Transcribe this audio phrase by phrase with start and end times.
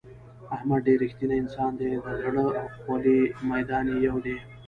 [0.55, 3.17] احمد ډېر رښتینی انسان دی د زړه او خولې
[3.49, 4.35] میدان یې یو دی.